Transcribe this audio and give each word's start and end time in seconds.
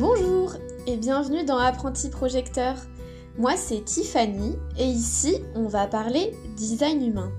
Bonjour 0.00 0.54
et 0.86 0.96
bienvenue 0.96 1.44
dans 1.44 1.58
Apprenti 1.58 2.08
Projecteur. 2.08 2.74
Moi 3.36 3.54
c'est 3.58 3.84
Tiffany 3.84 4.56
et 4.78 4.86
ici 4.86 5.34
on 5.54 5.68
va 5.68 5.86
parler 5.86 6.32
design 6.56 7.06
humain. 7.06 7.30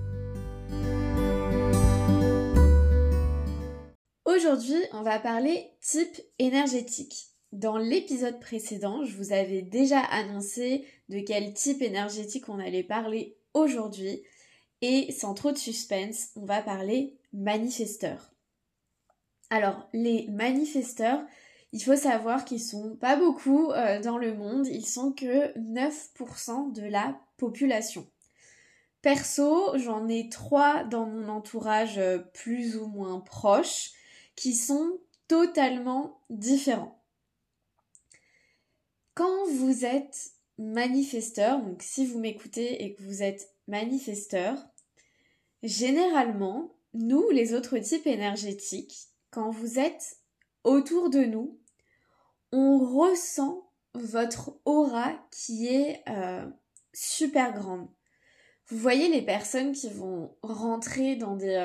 Aujourd'hui 4.24 4.80
on 4.92 5.02
va 5.02 5.18
parler 5.18 5.72
type 5.80 6.22
énergétique. 6.38 7.30
Dans 7.50 7.78
l'épisode 7.78 8.38
précédent, 8.38 9.04
je 9.04 9.16
vous 9.16 9.32
avais 9.32 9.62
déjà 9.62 9.98
annoncé 9.98 10.84
de 11.08 11.18
quel 11.18 11.54
type 11.54 11.82
énergétique 11.82 12.48
on 12.48 12.60
allait 12.60 12.84
parler 12.84 13.38
aujourd'hui 13.54 14.22
et 14.82 15.10
sans 15.10 15.34
trop 15.34 15.50
de 15.50 15.58
suspense, 15.58 16.28
on 16.36 16.44
va 16.44 16.62
parler 16.62 17.18
manifesteurs. 17.32 18.32
Alors, 19.50 19.88
les 19.92 20.28
manifesteurs, 20.28 21.20
il 21.72 21.82
faut 21.82 21.96
savoir 21.96 22.44
qu'ils 22.44 22.60
sont 22.60 22.96
pas 22.96 23.16
beaucoup 23.16 23.70
euh, 23.72 24.00
dans 24.00 24.18
le 24.18 24.34
monde, 24.34 24.66
ils 24.66 24.86
sont 24.86 25.12
que 25.12 25.56
9% 25.58 26.72
de 26.72 26.82
la 26.82 27.18
population. 27.38 28.06
Perso, 29.00 29.76
j'en 29.78 30.06
ai 30.06 30.28
trois 30.28 30.84
dans 30.84 31.06
mon 31.06 31.28
entourage 31.28 31.98
euh, 31.98 32.18
plus 32.18 32.76
ou 32.76 32.86
moins 32.86 33.20
proche 33.20 33.92
qui 34.36 34.54
sont 34.54 35.00
totalement 35.28 36.20
différents. 36.30 37.02
Quand 39.14 39.46
vous 39.50 39.84
êtes 39.84 40.32
manifesteur, 40.58 41.60
donc 41.62 41.82
si 41.82 42.06
vous 42.06 42.18
m'écoutez 42.18 42.84
et 42.84 42.94
que 42.94 43.02
vous 43.02 43.22
êtes 43.22 43.50
manifesteur, 43.66 44.58
généralement, 45.62 46.74
nous, 46.94 47.28
les 47.30 47.54
autres 47.54 47.78
types 47.78 48.06
énergétiques, 48.06 49.08
quand 49.30 49.50
vous 49.50 49.78
êtes 49.78 50.18
autour 50.64 51.10
de 51.10 51.24
nous, 51.24 51.58
on 52.52 52.78
ressent 52.78 53.70
votre 53.94 54.58
aura 54.64 55.12
qui 55.30 55.68
est 55.68 56.02
euh, 56.08 56.46
super 56.92 57.52
grande. 57.52 57.88
Vous 58.68 58.78
voyez 58.78 59.08
les 59.08 59.22
personnes 59.22 59.72
qui 59.72 59.90
vont 59.90 60.36
rentrer 60.42 61.16
dans 61.16 61.36
des, 61.36 61.56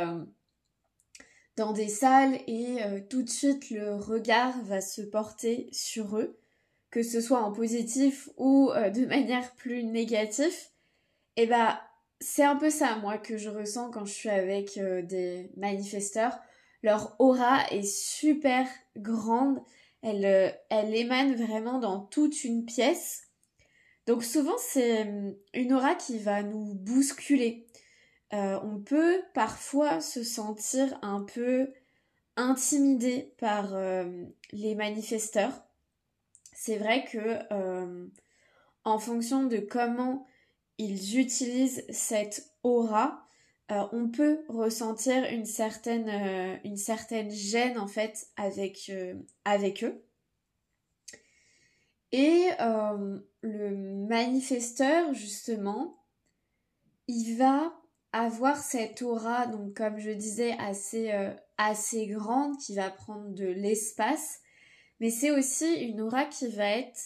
euh, 1.57 1.87
salles 1.87 2.39
et 2.47 2.83
euh, 2.83 2.99
tout 3.09 3.23
de 3.23 3.29
suite 3.29 3.69
le 3.69 3.95
regard 3.95 4.61
va 4.63 4.81
se 4.81 5.01
porter 5.01 5.69
sur 5.71 6.17
eux, 6.17 6.39
que 6.89 7.03
ce 7.03 7.21
soit 7.21 7.41
en 7.41 7.51
positif 7.51 8.29
ou 8.37 8.71
de 8.73 9.05
manière 9.07 9.53
plus 9.55 9.83
négative. 9.83 10.55
Et 11.35 11.43
eh 11.43 11.47
bah 11.47 11.81
c'est 12.19 12.43
un 12.43 12.55
peu 12.55 12.71
ça 12.71 12.95
moi 12.95 13.19
que 13.19 13.37
je 13.37 13.49
ressens 13.49 13.91
quand 13.91 14.05
je 14.05 14.13
suis 14.13 14.29
avec 14.29 14.79
des 14.79 15.51
manifesteurs 15.55 16.39
leur 16.83 17.15
aura 17.19 17.67
est 17.71 17.83
super 17.83 18.67
grande. 18.95 19.59
Elle, 20.09 20.25
euh, 20.25 20.49
elle 20.69 20.95
émane 20.95 21.35
vraiment 21.35 21.79
dans 21.79 21.99
toute 21.99 22.45
une 22.45 22.65
pièce. 22.65 23.23
Donc 24.05 24.23
souvent 24.23 24.57
c'est 24.57 25.05
euh, 25.05 25.33
une 25.53 25.73
aura 25.73 25.95
qui 25.95 26.17
va 26.17 26.43
nous 26.43 26.75
bousculer. 26.75 27.67
Euh, 28.33 28.57
on 28.63 28.79
peut 28.79 29.21
parfois 29.33 29.99
se 29.99 30.23
sentir 30.23 30.97
un 31.01 31.23
peu 31.23 31.73
intimidé 32.37 33.33
par 33.37 33.75
les 34.51 34.75
manifesteurs. 34.75 35.51
C'est 36.53 36.77
vrai 36.77 37.03
que 37.03 37.39
en 38.83 38.99
fonction 38.99 39.45
de 39.45 39.57
comment 39.57 40.27
ils 40.77 41.19
utilisent 41.19 41.83
cette 41.89 42.53
aura, 42.61 43.26
euh, 43.69 43.83
on 43.91 44.07
peut 44.07 44.39
ressentir 44.47 45.25
une 45.25 45.45
certaine, 45.45 46.07
euh, 46.07 46.55
une 46.63 46.77
certaine 46.77 47.29
gêne 47.29 47.77
en 47.77 47.87
fait 47.87 48.27
avec, 48.37 48.89
euh, 48.89 49.15
eux. 49.83 50.03
Et 52.13 52.47
le 53.41 53.75
manifesteur, 54.07 55.13
justement, 55.13 56.05
il 57.09 57.35
va 57.37 57.73
avoir 58.13 58.57
cette 58.57 59.01
aura, 59.01 59.45
donc 59.47 59.73
comme 59.73 59.99
je 59.99 60.11
disais, 60.11 60.53
assez, 60.57 61.11
assez 61.57 62.07
grande, 62.07 62.57
qui 62.59 62.75
va 62.75 62.89
prendre 62.89 63.33
de 63.33 63.45
l'espace, 63.45 64.39
mais 65.01 65.09
c'est 65.09 65.31
aussi 65.31 65.69
une 65.81 65.99
aura 65.99 66.23
qui 66.23 66.47
va 66.47 66.77
être 66.77 66.99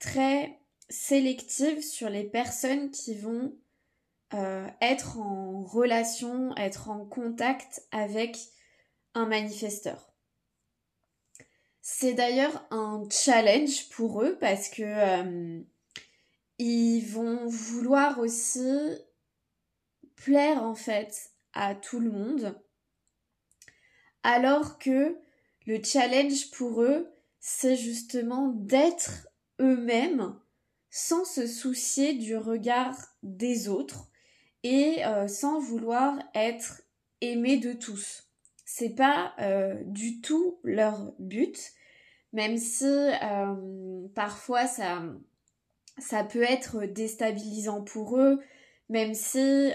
très 0.00 0.58
sélective 0.88 1.80
sur 1.80 2.10
les 2.10 2.24
personnes 2.24 2.90
qui 2.90 3.14
vont 3.14 3.54
euh, 4.34 4.68
être 4.80 5.18
en 5.18 5.62
relation, 5.62 6.54
être 6.56 6.88
en 6.88 7.04
contact 7.04 7.82
avec 7.90 8.38
un 9.14 9.26
manifesteur. 9.26 10.12
C'est 11.80 12.14
d'ailleurs 12.14 12.64
un 12.70 13.02
challenge 13.10 13.88
pour 13.88 14.22
eux 14.22 14.36
parce 14.38 14.68
que 14.68 14.82
euh, 14.82 15.60
ils 16.58 17.04
vont 17.06 17.46
vouloir 17.46 18.18
aussi 18.20 18.68
plaire 20.14 20.62
en 20.62 20.74
fait 20.74 21.30
à 21.54 21.74
tout 21.74 21.98
le 21.98 22.10
monde 22.10 22.54
alors 24.22 24.78
que 24.78 25.18
le 25.66 25.82
challenge 25.82 26.50
pour 26.50 26.82
eux 26.82 27.10
c'est 27.40 27.76
justement 27.76 28.48
d'être 28.48 29.28
eux-mêmes 29.60 30.38
sans 30.90 31.24
se 31.24 31.46
soucier 31.46 32.14
du 32.14 32.36
regard 32.36 32.96
des 33.22 33.68
autres 33.68 34.09
et 34.62 35.04
euh, 35.04 35.28
sans 35.28 35.58
vouloir 35.58 36.18
être 36.34 36.82
aimé 37.20 37.58
de 37.58 37.72
tous. 37.72 38.28
C'est 38.64 38.94
pas 38.94 39.34
euh, 39.40 39.76
du 39.84 40.20
tout 40.20 40.60
leur 40.62 41.12
but, 41.18 41.58
même 42.32 42.56
si 42.56 42.84
euh, 42.86 44.06
parfois 44.14 44.66
ça, 44.66 45.02
ça 45.98 46.24
peut 46.24 46.42
être 46.42 46.84
déstabilisant 46.86 47.82
pour 47.82 48.18
eux, 48.18 48.40
même 48.88 49.14
si 49.14 49.72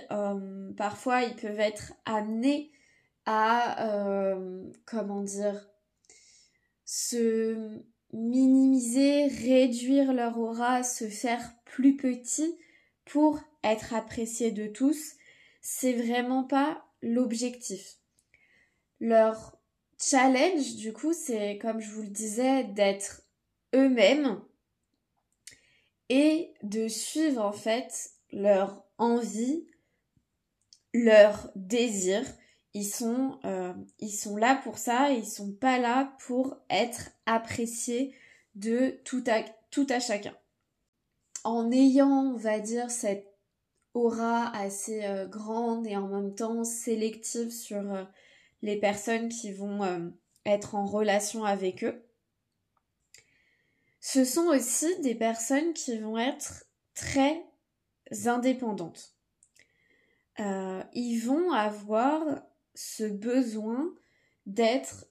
parfois 0.76 1.24
ils 1.24 1.36
peuvent 1.36 1.60
être 1.60 1.94
amenés 2.06 2.72
à 3.26 4.36
comment 4.86 5.22
dire 5.22 5.70
se 6.86 7.82
minimiser, 8.14 9.28
réduire 9.28 10.14
leur 10.14 10.38
aura, 10.38 10.84
se 10.84 11.08
faire 11.08 11.54
plus 11.66 11.98
petit 11.98 12.58
pour 13.06 13.40
être 13.66 13.94
apprécié 13.94 14.52
de 14.52 14.68
tous, 14.68 15.14
c'est 15.62 15.94
vraiment 15.94 16.44
pas 16.44 16.86
l'objectif. 17.02 17.98
Leur 19.00 19.58
challenge, 20.00 20.76
du 20.76 20.94
coup, 20.94 21.14
c'est, 21.14 21.58
comme 21.62 21.80
je 21.80 21.92
vous 21.92 22.04
le 22.04 22.10
disais, 22.10 22.64
d'être 22.64 23.24
eux-mêmes 23.74 24.42
et 26.10 26.54
de 26.64 26.88
suivre 26.88 27.42
en 27.42 27.52
fait 27.52 28.12
leur 28.32 28.86
envie, 28.98 29.66
leur 30.94 31.52
désir. 31.56 32.24
Ils 32.74 32.88
sont, 32.88 33.40
euh, 33.46 33.74
ils 34.00 34.12
sont 34.12 34.38
là 34.38 34.60
pour 34.64 34.78
ça, 34.78 35.12
ils 35.12 35.28
sont 35.28 35.54
pas 35.54 35.80
là 35.80 36.16
pour 36.20 36.58
être 36.70 37.12
appréciés 37.26 38.14
de 38.56 39.00
tout 39.04 39.24
à, 39.28 39.44
tout 39.72 39.88
à 39.90 40.00
chacun. 40.00 40.36
En 41.44 41.72
ayant, 41.72 42.34
on 42.34 42.38
va 42.38 42.60
dire, 42.60 42.92
cette 42.92 43.35
aura 43.96 44.56
assez 44.56 45.06
euh, 45.06 45.26
grande 45.26 45.88
et 45.88 45.96
en 45.96 46.08
même 46.08 46.36
temps 46.36 46.64
sélective 46.64 47.50
sur 47.50 47.94
euh, 47.94 48.04
les 48.62 48.78
personnes 48.78 49.30
qui 49.30 49.52
vont 49.52 49.84
euh, 49.84 50.10
être 50.46 50.76
en 50.76 50.86
relation 50.86 51.46
avec 51.46 51.84
eux. 51.84 52.04
Ce 54.02 54.24
sont 54.24 54.48
aussi 54.48 54.88
des 55.02 55.16
personnes 55.16 55.74
qui 55.74 55.98
vont 55.98 56.18
être 56.18 56.66
très 56.94 57.44
indépendantes. 58.26 59.16
ils 60.38 61.20
vont 61.26 61.52
avoir 61.52 62.44
ce 62.76 63.06
besoin 63.06 63.92
d'être 64.46 65.08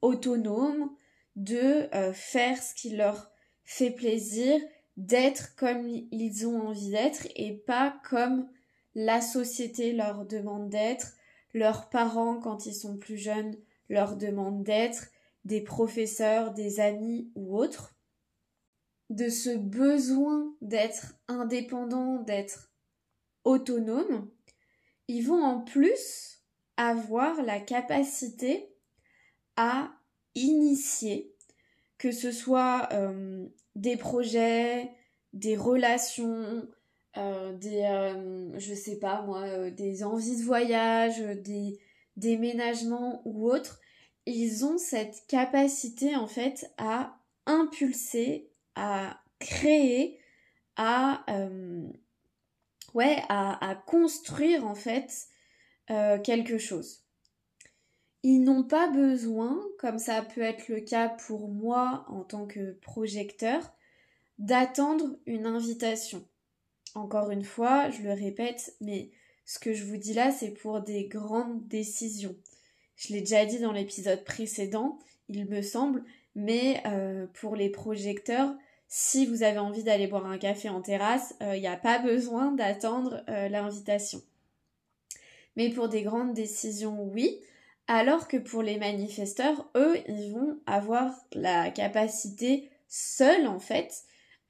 autonomes, 0.00 0.94
de 1.34 1.88
faire 2.12 2.62
ce 2.62 2.72
qui 2.74 2.90
leur 2.90 3.32
fait 3.64 3.90
plaisir 3.90 4.60
d'être 4.96 5.54
comme 5.56 5.88
ils 5.88 6.46
ont 6.46 6.68
envie 6.68 6.90
d'être 6.90 7.26
et 7.36 7.52
pas 7.52 7.98
comme 8.08 8.48
la 8.94 9.20
société 9.20 9.92
leur 9.92 10.26
demande 10.26 10.68
d'être, 10.68 11.12
leurs 11.54 11.88
parents 11.88 12.38
quand 12.40 12.66
ils 12.66 12.74
sont 12.74 12.96
plus 12.96 13.18
jeunes 13.18 13.56
leur 13.88 14.16
demandent 14.16 14.64
d'être, 14.64 15.08
des 15.44 15.60
professeurs, 15.60 16.52
des 16.52 16.80
amis 16.80 17.30
ou 17.34 17.58
autres. 17.58 17.94
De 19.10 19.28
ce 19.28 19.50
besoin 19.50 20.54
d'être 20.62 21.14
indépendant, 21.28 22.22
d'être 22.22 22.72
autonome, 23.44 24.30
ils 25.08 25.26
vont 25.26 25.42
en 25.42 25.60
plus 25.60 26.42
avoir 26.76 27.42
la 27.42 27.60
capacité 27.60 28.74
à 29.56 29.92
initier, 30.34 31.31
que 32.02 32.10
ce 32.10 32.32
soit 32.32 32.88
euh, 32.90 33.46
des 33.76 33.96
projets, 33.96 34.90
des 35.34 35.56
relations, 35.56 36.66
euh, 37.16 37.52
des, 37.52 37.84
euh, 37.84 38.58
je 38.58 38.74
sais 38.74 38.98
pas 38.98 39.22
moi, 39.22 39.70
des 39.70 40.02
envies 40.02 40.36
de 40.36 40.42
voyage, 40.42 41.20
des 41.20 41.78
déménagements 42.16 43.22
ou 43.24 43.48
autres, 43.48 43.80
ils 44.26 44.64
ont 44.64 44.78
cette 44.78 45.22
capacité 45.28 46.16
en 46.16 46.26
fait 46.26 46.72
à 46.76 47.20
impulser, 47.46 48.50
à 48.74 49.20
créer, 49.38 50.18
à 50.74 51.24
ouais, 52.94 53.22
à, 53.28 53.80
construire 53.86 54.66
en 54.66 54.74
fait 54.74 55.28
quelque 55.86 56.58
chose. 56.58 57.01
Ils 58.22 58.40
n'ont 58.40 58.62
pas 58.62 58.88
besoin, 58.88 59.60
comme 59.78 59.98
ça 59.98 60.22
peut 60.22 60.42
être 60.42 60.68
le 60.68 60.80
cas 60.80 61.08
pour 61.08 61.48
moi 61.48 62.04
en 62.08 62.22
tant 62.22 62.46
que 62.46 62.72
projecteur, 62.80 63.72
d'attendre 64.38 65.16
une 65.26 65.46
invitation. 65.46 66.24
Encore 66.94 67.30
une 67.30 67.44
fois, 67.44 67.90
je 67.90 68.02
le 68.02 68.12
répète, 68.12 68.76
mais 68.80 69.10
ce 69.44 69.58
que 69.58 69.72
je 69.72 69.84
vous 69.84 69.96
dis 69.96 70.14
là, 70.14 70.30
c'est 70.30 70.50
pour 70.50 70.80
des 70.80 71.06
grandes 71.06 71.66
décisions. 71.66 72.36
Je 72.96 73.12
l'ai 73.12 73.20
déjà 73.20 73.44
dit 73.44 73.58
dans 73.58 73.72
l'épisode 73.72 74.24
précédent, 74.24 74.98
il 75.28 75.46
me 75.46 75.62
semble, 75.62 76.04
mais 76.34 76.82
euh, 76.86 77.26
pour 77.34 77.56
les 77.56 77.70
projecteurs, 77.70 78.54
si 78.88 79.26
vous 79.26 79.42
avez 79.42 79.58
envie 79.58 79.82
d'aller 79.82 80.06
boire 80.06 80.26
un 80.26 80.38
café 80.38 80.68
en 80.68 80.82
terrasse, 80.82 81.34
il 81.40 81.46
euh, 81.46 81.58
n'y 81.58 81.66
a 81.66 81.76
pas 81.76 81.98
besoin 81.98 82.52
d'attendre 82.52 83.24
euh, 83.28 83.48
l'invitation. 83.48 84.22
Mais 85.56 85.70
pour 85.70 85.88
des 85.88 86.02
grandes 86.02 86.34
décisions, 86.34 87.02
oui. 87.02 87.40
Alors 87.88 88.28
que 88.28 88.36
pour 88.36 88.62
les 88.62 88.78
manifesteurs, 88.78 89.68
eux, 89.76 89.96
ils 90.08 90.32
vont 90.32 90.60
avoir 90.66 91.14
la 91.32 91.70
capacité 91.70 92.70
seuls, 92.88 93.46
en 93.46 93.58
fait, 93.58 93.92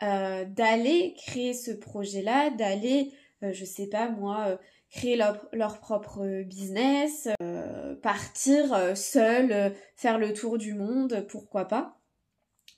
euh, 0.03 0.45
d'aller 0.45 1.15
créer 1.17 1.55
ce 1.55 1.71
projet-là, 1.71 2.51
d'aller, 2.51 3.13
je 3.43 3.65
sais 3.65 3.87
pas 3.87 4.09
moi, 4.09 4.59
créer 4.91 5.17
leur, 5.17 5.49
leur, 5.53 5.81
propre 5.81 6.43
business, 6.43 7.29
partir 8.03 8.97
seul, 8.97 9.75
faire 9.97 10.19
le 10.19 10.33
tour 10.33 10.59
du 10.59 10.75
monde, 10.75 11.27
pourquoi 11.29 11.67
pas 11.67 11.99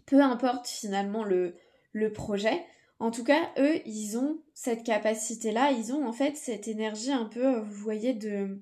peu 0.06 0.20
importe 0.20 0.68
finalement 0.68 1.24
le, 1.24 1.56
le 1.92 2.12
projet. 2.12 2.64
En 2.98 3.10
tout 3.10 3.24
cas, 3.24 3.50
eux, 3.58 3.80
ils 3.86 4.16
ont 4.16 4.38
cette 4.54 4.84
capacité-là, 4.84 5.72
ils 5.72 5.92
ont 5.92 6.06
en 6.06 6.12
fait 6.12 6.36
cette 6.36 6.68
énergie 6.68 7.12
un 7.12 7.26
peu, 7.26 7.58
vous 7.58 7.82
voyez, 7.82 8.14
de, 8.14 8.60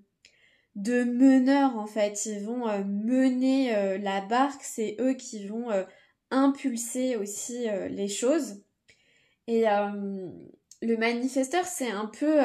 de 0.75 1.05
meneur 1.05 1.77
en 1.77 1.87
fait. 1.87 2.27
Ils 2.27 2.45
vont 2.45 2.69
euh, 2.69 2.85
mener 2.85 3.75
euh, 3.75 3.99
la 3.99 4.21
barque, 4.21 4.63
c'est 4.63 4.97
eux 5.01 5.15
qui 5.15 5.47
vont 5.47 5.71
euh, 5.71 5.85
impulser 6.31 7.17
aussi 7.17 7.67
les 7.91 8.09
choses. 8.09 8.63
Et 9.47 9.65
le 9.67 10.97
manifesteur, 10.97 11.67
c'est 11.67 11.91
un 11.91 12.07
peu 12.07 12.41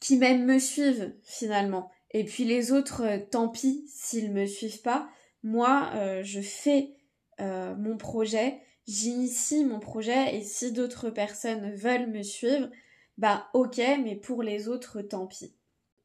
qui 0.00 0.16
même 0.16 0.46
me 0.46 0.58
suivent 0.58 1.14
finalement. 1.22 1.92
Et 2.10 2.24
puis 2.24 2.44
les 2.44 2.72
autres, 2.72 3.04
tant 3.30 3.48
pis 3.48 3.84
s'ils 3.86 4.32
me 4.32 4.46
suivent 4.46 4.82
pas. 4.82 5.08
Moi, 5.44 5.92
je 6.24 6.40
fais 6.40 6.96
mon 7.38 7.96
projet, 7.98 8.60
j'initie 8.88 9.64
mon 9.64 9.78
projet 9.78 10.34
et 10.34 10.42
si 10.42 10.72
d'autres 10.72 11.10
personnes 11.10 11.72
veulent 11.76 12.10
me 12.10 12.24
suivre, 12.24 12.68
bah 13.16 13.46
ok, 13.54 13.80
mais 14.02 14.16
pour 14.16 14.42
les 14.42 14.66
autres, 14.66 15.02
tant 15.02 15.28
pis. 15.28 15.54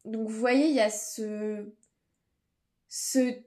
Donc 0.05 0.29
vous 0.29 0.39
voyez, 0.39 0.67
il 0.67 0.75
y 0.75 0.79
a 0.79 0.89
ce, 0.89 1.65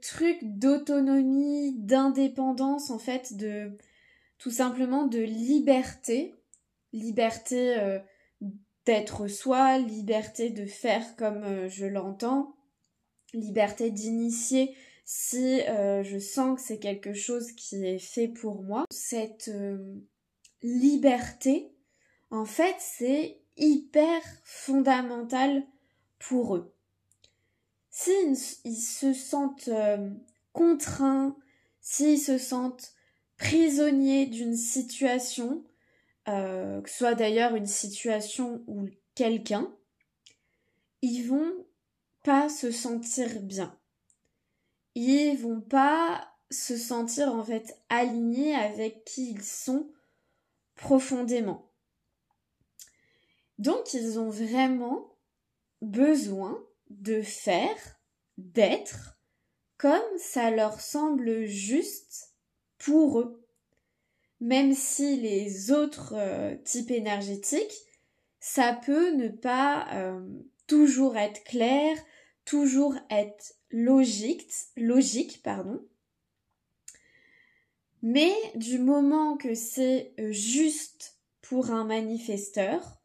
truc 0.00 0.38
d'autonomie, 0.43 1.75
d'indépendance, 1.78 2.90
en 2.90 2.99
fait, 2.99 3.37
de 3.37 3.76
tout 4.38 4.50
simplement 4.50 5.06
de 5.06 5.20
liberté, 5.20 6.34
liberté 6.93 7.78
euh, 7.78 7.99
d'être 8.84 9.28
soi, 9.28 9.78
liberté 9.78 10.50
de 10.50 10.66
faire 10.66 11.16
comme 11.16 11.43
euh, 11.44 11.69
je 11.69 11.87
l'entends, 11.87 12.56
liberté 13.32 13.90
d'initier 13.90 14.75
si 15.05 15.62
euh, 15.62 16.02
je 16.02 16.19
sens 16.19 16.60
que 16.60 16.66
c'est 16.66 16.78
quelque 16.78 17.14
chose 17.14 17.52
qui 17.52 17.84
est 17.87 17.99
fait 17.99 18.28
pour 18.28 18.62
moi, 18.62 18.84
cette 18.90 19.50
liberté, 20.62 21.72
en 22.31 22.44
fait, 22.44 22.76
c'est 22.78 23.40
hyper 23.56 24.20
fondamental 24.44 25.64
pour 26.19 26.56
eux. 26.56 26.75
S'ils 27.91 28.37
se 28.37 29.12
sentent 29.12 29.69
euh, 29.69 30.11
contraints, 30.53 31.37
s'ils 31.81 32.20
se 32.20 32.38
sentent 32.38 32.93
prisonniers 33.37 34.26
d'une 34.26 34.56
situation, 34.56 35.65
que 36.26 36.82
ce 36.87 36.99
soit 36.99 37.15
d'ailleurs 37.15 37.55
une 37.55 37.67
situation 37.67 38.62
ou 38.67 38.88
quelqu'un, 39.15 39.73
ils 41.00 41.23
vont 41.23 41.65
pas 42.23 42.50
se 42.50 42.70
sentir 42.70 43.41
bien 43.41 43.79
ils 45.00 45.37
vont 45.37 45.61
pas 45.61 46.29
se 46.50 46.76
sentir 46.76 47.32
en 47.32 47.44
fait 47.44 47.79
alignés 47.88 48.55
avec 48.55 49.05
qui 49.05 49.31
ils 49.31 49.44
sont 49.44 49.88
profondément. 50.75 51.70
Donc 53.59 53.94
ils 53.94 54.19
ont 54.19 54.31
vraiment 54.31 55.15
besoin 55.83 56.65
de 56.91 57.23
faire, 57.23 58.01
d'être 58.37 59.19
comme 59.77 60.19
ça 60.19 60.51
leur 60.51 60.81
semble 60.81 61.47
juste 61.47 62.35
pour 62.79 63.21
eux. 63.21 63.45
Même 64.41 64.73
si 64.75 65.17
les 65.17 65.73
autres 65.73 66.15
euh, 66.15 66.57
types 66.65 66.91
énergétiques, 66.91 67.75
ça 68.41 68.73
peut 68.85 69.11
ne 69.11 69.29
pas 69.29 69.89
euh, 69.95 70.21
toujours 70.67 71.17
être 71.17 71.43
clair, 71.45 71.97
toujours 72.45 72.95
être 73.11 73.55
logique, 73.71 74.49
logique 74.77 75.43
pardon. 75.43 75.85
Mais 78.03 78.33
du 78.55 78.79
moment 78.79 79.37
que 79.37 79.55
c'est 79.55 80.15
euh, 80.21 80.31
juste 80.31 81.19
pour 81.43 81.71
un 81.71 81.85
manifesteur, 81.85 82.98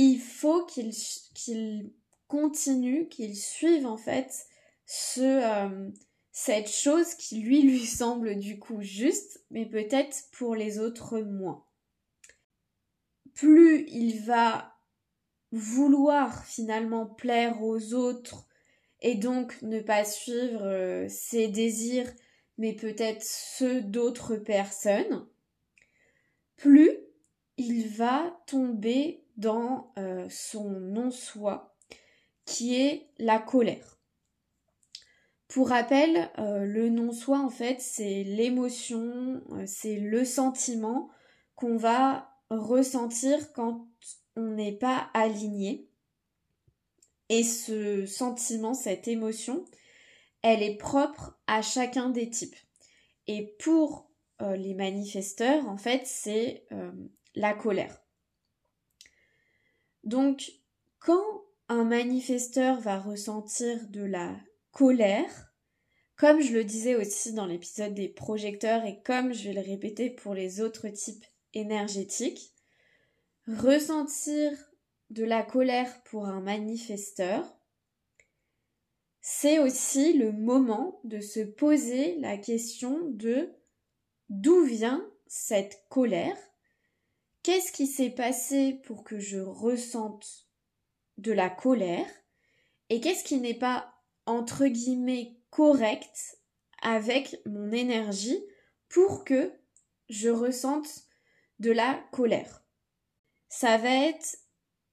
il 0.00 0.20
faut 0.20 0.64
qu'il 0.64 1.90
continue, 2.28 3.08
qu'il 3.08 3.36
suive 3.36 3.84
en 3.84 3.96
fait 3.96 4.46
ce, 4.86 5.20
euh, 5.20 5.90
cette 6.30 6.70
chose 6.70 7.14
qui 7.14 7.40
lui 7.40 7.62
lui 7.62 7.84
semble 7.86 8.38
du 8.38 8.60
coup 8.60 8.80
juste, 8.80 9.44
mais 9.50 9.66
peut-être 9.66 10.16
pour 10.30 10.54
les 10.54 10.78
autres 10.78 11.18
moins. 11.18 11.64
Plus 13.34 13.86
il 13.88 14.20
va 14.20 14.72
vouloir 15.50 16.44
finalement 16.44 17.06
plaire 17.06 17.62
aux 17.64 17.92
autres 17.92 18.46
et 19.00 19.16
donc 19.16 19.60
ne 19.62 19.80
pas 19.80 20.04
suivre 20.04 20.64
euh, 20.64 21.08
ses 21.08 21.48
désirs 21.48 22.12
mais 22.56 22.72
peut-être 22.72 23.22
ceux 23.22 23.80
d'autres 23.80 24.36
personnes, 24.36 25.26
plus 26.56 26.90
il 27.56 27.88
va 27.88 28.36
tomber 28.46 29.24
dans 29.38 29.92
euh, 29.98 30.26
son 30.28 30.68
non-soi 30.68 31.74
qui 32.44 32.76
est 32.76 33.08
la 33.18 33.38
colère. 33.38 33.98
Pour 35.48 35.70
rappel, 35.70 36.30
euh, 36.38 36.66
le 36.66 36.90
non-soi 36.90 37.38
en 37.38 37.48
fait 37.48 37.80
c'est 37.80 38.22
l'émotion, 38.24 39.42
c'est 39.66 39.96
le 39.96 40.26
sentiment 40.26 41.08
qu'on 41.54 41.78
va 41.78 42.30
ressentir 42.50 43.52
quand 43.54 43.88
on 44.36 44.50
n'est 44.50 44.76
pas 44.76 45.10
aligné 45.14 45.88
et 47.28 47.42
ce 47.42 48.06
sentiment, 48.06 48.74
cette 48.74 49.06
émotion, 49.06 49.64
elle 50.42 50.62
est 50.62 50.76
propre 50.76 51.38
à 51.46 51.62
chacun 51.62 52.08
des 52.08 52.30
types. 52.30 52.56
Et 53.26 53.54
pour 53.58 54.10
euh, 54.40 54.56
les 54.56 54.74
manifesteurs, 54.74 55.68
en 55.68 55.76
fait, 55.76 56.06
c'est 56.06 56.64
euh, 56.72 56.90
la 57.34 57.52
colère. 57.52 58.02
Donc, 60.08 60.52
quand 61.00 61.44
un 61.68 61.84
manifesteur 61.84 62.80
va 62.80 62.98
ressentir 62.98 63.86
de 63.90 64.02
la 64.02 64.34
colère, 64.72 65.52
comme 66.16 66.40
je 66.40 66.54
le 66.54 66.64
disais 66.64 66.94
aussi 66.94 67.34
dans 67.34 67.44
l'épisode 67.44 67.92
des 67.92 68.08
projecteurs 68.08 68.86
et 68.86 69.02
comme 69.02 69.34
je 69.34 69.44
vais 69.44 69.52
le 69.52 69.60
répéter 69.60 70.08
pour 70.08 70.32
les 70.32 70.62
autres 70.62 70.88
types 70.88 71.26
énergétiques, 71.52 72.54
ressentir 73.46 74.50
de 75.10 75.24
la 75.24 75.42
colère 75.42 76.02
pour 76.04 76.24
un 76.24 76.40
manifesteur, 76.40 77.44
c'est 79.20 79.58
aussi 79.58 80.14
le 80.14 80.32
moment 80.32 81.02
de 81.04 81.20
se 81.20 81.40
poser 81.40 82.16
la 82.20 82.38
question 82.38 83.10
de 83.10 83.50
d'où 84.30 84.64
vient 84.64 85.06
cette 85.26 85.84
colère, 85.90 86.38
qu'est-ce 87.48 87.72
qui 87.72 87.86
s'est 87.86 88.10
passé 88.10 88.74
pour 88.84 89.04
que 89.04 89.18
je 89.18 89.38
ressente 89.38 90.50
de 91.16 91.32
la 91.32 91.48
colère, 91.48 92.04
et 92.90 93.00
qu'est-ce 93.00 93.24
qui 93.24 93.38
n'est 93.38 93.58
pas 93.58 93.94
entre 94.26 94.66
guillemets 94.66 95.40
correct 95.48 96.36
avec 96.82 97.40
mon 97.46 97.72
énergie 97.72 98.38
pour 98.90 99.24
que 99.24 99.50
je 100.10 100.28
ressente 100.28 101.06
de 101.58 101.70
la 101.70 101.94
colère? 102.12 102.66
Ça 103.48 103.78
va 103.78 103.94
être 103.94 104.40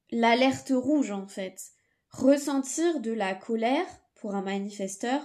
l'alerte 0.10 0.72
rouge 0.74 1.12
en 1.12 1.28
fait. 1.28 1.62
Ressentir 2.08 3.02
de 3.02 3.12
la 3.12 3.36
colère 3.36 3.86
pour 4.14 4.34
un 4.34 4.42
manifesteur, 4.42 5.22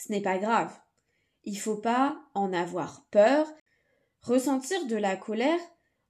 ce 0.00 0.10
n'est 0.10 0.20
pas 0.20 0.38
grave. 0.38 0.76
il 1.44 1.60
faut 1.60 1.76
pas 1.76 2.20
en 2.34 2.52
avoir 2.52 3.06
peur. 3.12 3.46
Ressentir 4.22 4.84
de 4.86 4.96
la 4.96 5.16
colère, 5.16 5.60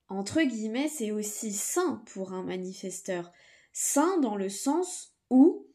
entre 0.09 0.43
guillemets, 0.43 0.89
c'est 0.89 1.11
aussi 1.11 1.53
sain 1.53 2.03
pour 2.13 2.33
un 2.33 2.43
manifesteur. 2.43 3.33
Sain 3.73 4.19
dans 4.21 4.37
le 4.37 4.49
sens 4.49 5.13
où 5.31 5.67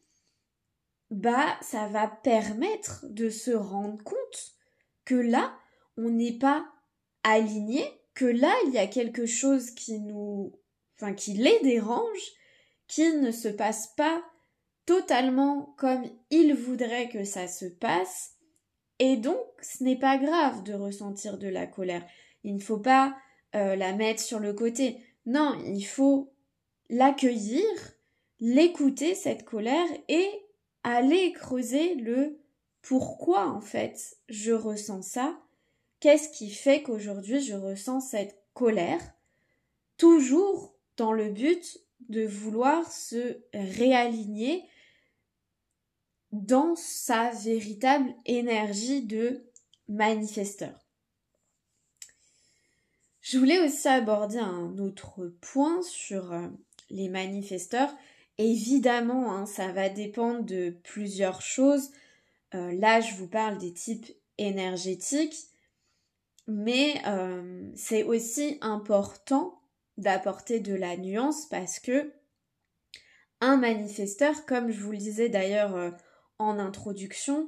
bah 1.10 1.58
ça 1.62 1.88
va 1.88 2.08
permettre 2.08 3.06
de 3.10 3.30
se 3.30 3.52
rendre 3.52 4.02
compte 4.04 4.56
que 5.04 5.16
là 5.16 5.54
on 5.98 6.10
n'est 6.10 6.38
pas 6.38 6.66
aligné, 7.24 7.86
que 8.14 8.26
là 8.26 8.54
il 8.66 8.74
y 8.74 8.78
a 8.78 8.88
quelque 8.88 9.26
chose 9.26 9.72
qui 9.72 10.00
nous 10.00 10.54
enfin 10.96 11.14
qui 11.14 11.34
les 11.34 11.60
dérange, 11.60 12.32
qui 12.88 13.12
ne 13.14 13.32
se 13.32 13.50
passe 13.50 13.88
pas 13.98 14.24
totalement 14.86 15.76
comme 15.78 16.04
il 16.30 16.56
voudrait 16.56 17.10
que 17.10 17.26
ça 17.26 17.48
se 17.48 17.66
passe 17.66 18.36
et 19.00 19.18
donc 19.18 19.46
ce 19.62 19.84
n'est 19.84 20.00
pas 20.00 20.18
grave 20.18 20.64
de 20.64 20.74
ressentir 20.74 21.38
de 21.38 21.48
la 21.48 21.68
colère. 21.68 22.06
Il 22.44 22.56
ne 22.56 22.62
faut 22.62 22.80
pas 22.80 23.18
euh, 23.56 23.76
la 23.76 23.94
mettre 23.94 24.22
sur 24.22 24.40
le 24.40 24.54
côté. 24.54 24.98
Non, 25.26 25.58
il 25.66 25.84
faut 25.84 26.32
l'accueillir, 26.90 27.66
l'écouter 28.40 29.16
cette 29.16 29.46
colère 29.46 29.88
et 30.08 30.28
aller 30.84 31.32
creuser 31.34 31.96
le 31.96 32.40
pourquoi 32.82 33.48
en 33.48 33.62
fait 33.62 34.18
je 34.30 34.52
ressens 34.52 35.04
ça, 35.04 35.40
qu'est-ce 36.00 36.30
qui 36.30 36.50
fait 36.50 36.82
qu'aujourd'hui 36.82 37.42
je 37.42 37.54
ressens 37.54 38.02
cette 38.02 38.42
colère, 38.54 39.02
toujours 39.98 40.76
dans 40.98 41.14
le 41.14 41.30
but 41.30 41.80
de 42.10 42.26
vouloir 42.26 42.92
se 42.92 43.38
réaligner 43.54 44.66
dans 46.32 46.76
sa 46.76 47.30
véritable 47.32 48.14
énergie 48.26 49.04
de 49.04 49.46
manifesteur. 49.88 50.81
Je 53.22 53.38
voulais 53.38 53.60
aussi 53.60 53.88
aborder 53.88 54.40
un 54.40 54.80
autre 54.80 55.32
point 55.42 55.82
sur 55.84 56.34
euh, 56.34 56.48
les 56.90 57.08
manifesteurs 57.08 57.94
Évidemment, 58.38 59.36
hein, 59.36 59.46
ça 59.46 59.72
va 59.72 59.88
dépendre 59.88 60.44
de 60.44 60.72
plusieurs 60.84 61.42
choses. 61.42 61.92
Euh, 62.56 62.72
là, 62.74 63.00
je 63.00 63.14
vous 63.16 63.28
parle 63.28 63.60
des 63.60 63.72
types 63.72 64.08
énergétiques, 64.40 65.36
mais 66.48 67.00
euh, 67.06 67.70
c'est 67.76 68.02
aussi 68.02 68.58
important 68.62 69.62
d'apporter 69.98 70.60
de 70.60 70.74
la 70.74 70.98
nuance 70.98 71.46
parce 71.50 71.80
que 71.80 72.12
un 73.42 73.58
manifesteur, 73.58 74.46
comme 74.48 74.72
je 74.72 74.82
vous 74.82 74.92
le 74.92 74.98
disais 74.98 75.30
d'ailleurs 75.30 75.94
en 76.40 76.58
introduction, 76.58 77.48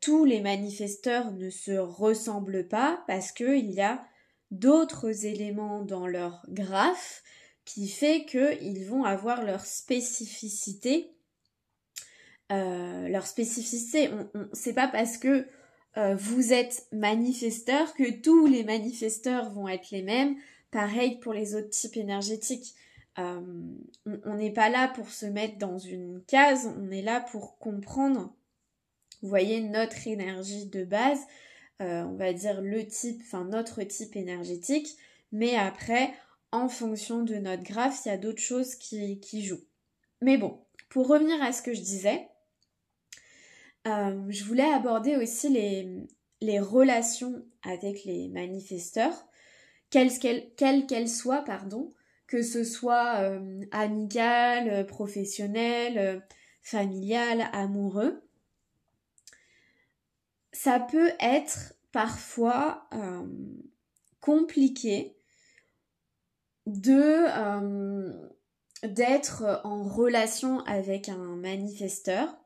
tous 0.00 0.24
les 0.24 0.40
manifesteurs 0.40 1.32
ne 1.32 1.48
se 1.48 1.72
ressemblent 1.72 2.66
pas 2.66 3.02
parce 3.06 3.30
qu'il 3.30 3.70
y 3.70 3.80
a 3.80 4.02
d'autres 4.52 5.26
éléments 5.26 5.82
dans 5.82 6.06
leur 6.06 6.44
graphe 6.48 7.22
qui 7.64 7.88
fait 7.88 8.24
qu'ils 8.24 8.84
vont 8.86 9.04
avoir 9.04 9.42
leur 9.44 9.64
spécificité. 9.64 11.10
Euh, 12.52 13.08
leur 13.08 13.26
spécificité, 13.26 14.10
c'est 14.52 14.74
pas 14.74 14.88
parce 14.88 15.16
que 15.16 15.46
euh, 15.96 16.14
vous 16.14 16.52
êtes 16.52 16.86
manifesteur 16.92 17.94
que 17.94 18.20
tous 18.20 18.46
les 18.46 18.62
manifesteurs 18.62 19.50
vont 19.50 19.68
être 19.68 19.90
les 19.90 20.02
mêmes. 20.02 20.36
Pareil 20.70 21.18
pour 21.18 21.32
les 21.32 21.54
autres 21.54 21.70
types 21.70 21.96
énergétiques. 21.96 22.74
Euh, 23.18 23.40
on 24.24 24.34
n'est 24.34 24.52
pas 24.52 24.70
là 24.70 24.88
pour 24.88 25.10
se 25.10 25.26
mettre 25.26 25.58
dans 25.58 25.78
une 25.78 26.22
case, 26.26 26.70
on 26.78 26.90
est 26.90 27.02
là 27.02 27.20
pour 27.20 27.58
comprendre, 27.58 28.34
vous 29.20 29.28
voyez, 29.28 29.60
notre 29.60 30.06
énergie 30.06 30.64
de 30.66 30.84
base, 30.84 31.20
on 31.82 32.16
va 32.16 32.32
dire 32.32 32.60
le 32.60 32.86
type, 32.86 33.20
enfin 33.22 33.44
notre 33.44 33.82
type 33.82 34.16
énergétique, 34.16 34.96
mais 35.32 35.56
après, 35.56 36.12
en 36.52 36.68
fonction 36.68 37.22
de 37.22 37.34
notre 37.36 37.62
graphe, 37.62 38.02
il 38.04 38.10
y 38.10 38.12
a 38.12 38.18
d'autres 38.18 38.42
choses 38.42 38.74
qui, 38.74 39.42
jouent. 39.44 39.64
Mais 40.20 40.36
bon, 40.36 40.60
pour 40.90 41.08
revenir 41.08 41.42
à 41.42 41.52
ce 41.52 41.62
que 41.62 41.72
je 41.72 41.80
disais, 41.80 42.28
euh, 43.86 44.22
je 44.28 44.44
voulais 44.44 44.70
aborder 44.70 45.16
aussi 45.16 45.48
les, 45.48 46.60
relations 46.60 47.42
avec 47.64 48.04
les 48.04 48.28
manifesteurs, 48.28 49.26
quelles 49.90 50.12
qu'elles 50.86 51.08
soient, 51.08 51.42
pardon, 51.42 51.92
que 52.26 52.42
ce 52.42 52.64
soit 52.64 53.20
euh, 53.20 53.60
amical, 53.72 54.86
professionnel, 54.86 56.22
familial, 56.62 57.48
amoureux. 57.52 58.22
Ça 60.52 60.80
peut 60.80 61.12
être 61.20 61.74
parfois 61.92 62.86
euh, 62.92 63.26
compliqué 64.20 65.16
de 66.66 67.26
euh, 67.28 68.12
d'être 68.82 69.60
en 69.64 69.82
relation 69.84 70.60
avec 70.60 71.08
un 71.08 71.36
manifesteur 71.36 72.36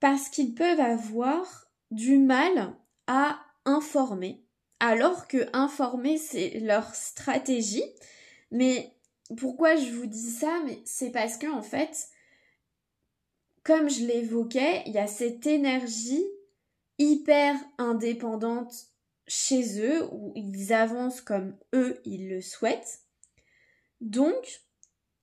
parce 0.00 0.28
qu'ils 0.28 0.54
peuvent 0.54 0.80
avoir 0.80 1.70
du 1.90 2.18
mal 2.18 2.74
à 3.06 3.38
informer. 3.64 4.44
Alors 4.80 5.28
que 5.28 5.48
informer 5.52 6.16
c'est 6.16 6.60
leur 6.60 6.94
stratégie. 6.94 7.84
Mais 8.50 8.94
pourquoi 9.36 9.76
je 9.76 9.92
vous 9.92 10.06
dis 10.06 10.30
ça? 10.30 10.60
Mais 10.64 10.80
c'est 10.84 11.10
parce 11.10 11.36
que 11.36 11.46
en 11.46 11.62
fait 11.62 12.08
comme 13.62 13.88
je 13.88 14.06
l'évoquais 14.06 14.82
il 14.86 14.92
y 14.92 14.98
a 14.98 15.06
cette 15.06 15.46
énergie 15.46 16.24
hyper 16.98 17.56
indépendante 17.78 18.90
chez 19.26 19.80
eux, 19.80 20.08
où 20.12 20.32
ils 20.34 20.72
avancent 20.72 21.20
comme 21.20 21.56
eux, 21.72 22.00
ils 22.04 22.28
le 22.28 22.40
souhaitent. 22.40 23.00
Donc, 24.00 24.62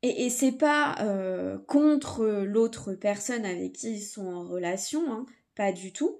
et, 0.01 0.29
c'est 0.29 0.53
pas 0.53 0.95
euh, 1.01 1.57
contre 1.67 2.25
l'autre 2.25 2.93
personne 2.93 3.45
avec 3.45 3.73
qui 3.73 3.93
ils 3.93 4.01
sont 4.01 4.27
en 4.27 4.47
relation, 4.47 5.11
hein, 5.11 5.25
pas 5.55 5.71
du 5.71 5.91
tout, 5.91 6.19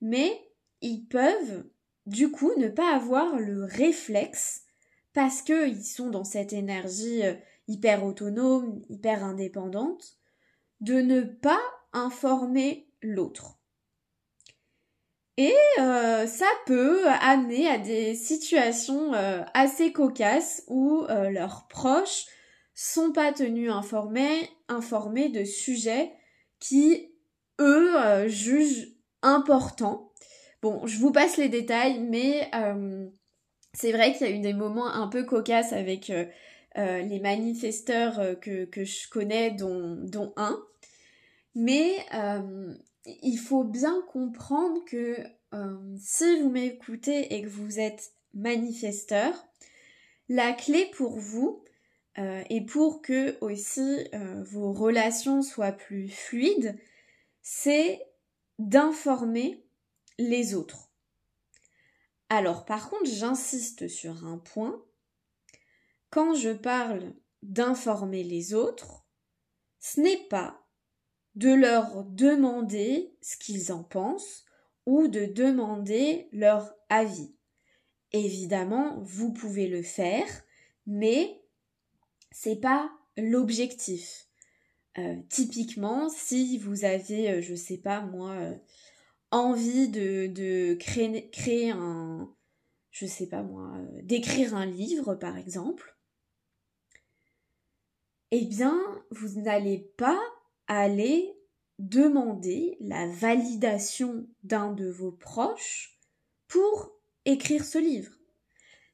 mais 0.00 0.30
ils 0.80 1.06
peuvent 1.06 1.64
du 2.06 2.30
coup 2.30 2.52
ne 2.58 2.68
pas 2.68 2.94
avoir 2.94 3.38
le 3.38 3.64
réflexe 3.64 4.64
parce 5.14 5.42
qu'ils 5.42 5.84
sont 5.84 6.10
dans 6.10 6.24
cette 6.24 6.52
énergie 6.52 7.24
euh, 7.24 7.34
hyper 7.68 8.04
autonome, 8.04 8.82
hyper 8.90 9.24
indépendante, 9.24 10.18
de 10.80 10.94
ne 10.94 11.22
pas 11.22 11.60
informer 11.92 12.88
l'autre. 13.02 13.58
Et 15.36 15.54
euh, 15.80 16.26
ça 16.26 16.46
peut 16.66 17.06
amener 17.20 17.68
à 17.68 17.78
des 17.78 18.14
situations 18.14 19.14
euh, 19.14 19.42
assez 19.52 19.92
cocasses 19.92 20.62
où 20.68 21.04
euh, 21.08 21.30
leurs 21.30 21.66
proches 21.66 22.26
sont 22.74 23.12
pas 23.12 23.32
tenus 23.32 23.70
informés, 23.70 24.48
informés 24.68 25.28
de 25.28 25.44
sujets 25.44 26.12
qui, 26.60 27.12
eux, 27.60 28.28
jugent 28.28 28.88
importants. 29.22 30.12
Bon, 30.62 30.86
je 30.86 30.98
vous 30.98 31.12
passe 31.12 31.36
les 31.36 31.48
détails, 31.48 32.00
mais 32.00 32.50
c'est 33.74 33.92
vrai 33.92 34.12
qu'il 34.12 34.26
y 34.26 34.32
a 34.32 34.34
eu 34.34 34.40
des 34.40 34.54
moments 34.54 34.88
un 34.88 35.06
peu 35.06 35.22
cocasses 35.22 35.72
avec 35.72 36.10
les 36.76 37.20
manifesteurs 37.20 38.38
que, 38.40 38.64
que, 38.64 38.84
je 38.84 39.08
connais, 39.08 39.50
dont, 39.52 40.32
un. 40.36 40.60
Mais 41.54 41.96
il 43.06 43.38
faut 43.38 43.64
bien 43.64 44.02
comprendre 44.12 44.84
que 44.84 45.18
euh, 45.54 45.96
si 46.00 46.40
vous 46.40 46.50
m'écoutez 46.50 47.34
et 47.34 47.42
que 47.42 47.48
vous 47.48 47.78
êtes 47.78 48.12
manifesteur, 48.32 49.32
la 50.28 50.52
clé 50.52 50.90
pour 50.96 51.18
vous 51.18 51.62
euh, 52.18 52.42
et 52.50 52.60
pour 52.60 53.02
que 53.02 53.36
aussi 53.40 54.08
euh, 54.14 54.42
vos 54.42 54.72
relations 54.72 55.42
soient 55.42 55.72
plus 55.72 56.08
fluides, 56.08 56.76
c'est 57.42 58.00
d'informer 58.58 59.64
les 60.18 60.54
autres. 60.54 60.90
Alors 62.30 62.64
par 62.64 62.88
contre, 62.88 63.06
j'insiste 63.06 63.86
sur 63.88 64.26
un 64.26 64.38
point. 64.38 64.82
Quand 66.14 66.36
je 66.36 66.50
parle 66.50 67.12
d'informer 67.42 68.22
les 68.22 68.54
autres, 68.54 69.04
ce 69.80 70.00
n'est 70.00 70.28
pas 70.28 70.64
de 71.34 71.52
leur 71.52 72.04
demander 72.04 73.16
ce 73.20 73.36
qu'ils 73.36 73.72
en 73.72 73.82
pensent 73.82 74.44
ou 74.86 75.08
de 75.08 75.24
demander 75.24 76.28
leur 76.30 76.72
avis. 76.88 77.34
Évidemment, 78.12 79.02
vous 79.02 79.32
pouvez 79.32 79.66
le 79.66 79.82
faire, 79.82 80.28
mais 80.86 81.42
c'est 82.30 82.60
pas 82.60 82.92
l'objectif. 83.16 84.28
Euh, 84.98 85.16
typiquement, 85.28 86.08
si 86.10 86.58
vous 86.58 86.84
avez, 86.84 87.28
euh, 87.28 87.40
je 87.42 87.56
sais 87.56 87.78
pas 87.78 88.02
moi, 88.02 88.30
euh, 88.30 88.54
envie 89.32 89.88
de, 89.88 90.74
créer, 90.74 91.70
un, 91.70 92.32
je 92.92 93.04
sais 93.04 93.26
pas 93.26 93.42
moi, 93.42 93.72
d'écrire 94.04 94.54
un 94.54 94.66
livre 94.66 95.16
par 95.16 95.36
exemple, 95.36 95.90
eh 98.36 98.46
bien, 98.46 98.76
vous 99.12 99.40
n'allez 99.40 99.78
pas 99.96 100.20
aller 100.66 101.32
demander 101.78 102.76
la 102.80 103.06
validation 103.06 104.26
d'un 104.42 104.72
de 104.72 104.88
vos 104.88 105.12
proches 105.12 106.00
pour 106.48 106.90
écrire 107.26 107.64
ce 107.64 107.78
livre. 107.78 108.10